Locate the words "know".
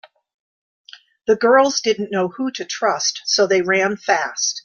2.09-2.29